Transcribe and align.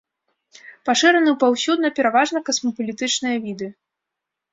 Пашыраны 0.87 1.33
паўсюдна, 1.43 1.91
пераважна 1.99 2.41
касмапалітычныя 2.47 3.37
віды. 3.45 3.67